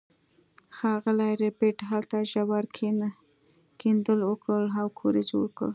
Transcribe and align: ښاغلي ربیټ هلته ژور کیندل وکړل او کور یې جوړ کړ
ښاغلي 0.77 1.31
ربیټ 1.43 1.77
هلته 1.91 2.17
ژور 2.31 2.63
کیندل 3.81 4.19
وکړل 4.25 4.65
او 4.81 4.87
کور 4.99 5.13
یې 5.19 5.23
جوړ 5.31 5.47
کړ 5.57 5.69